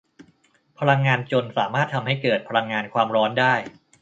[0.79, 3.53] พลังงานจลน์สามารถทำให้เกิดพลังงานความร้อนได้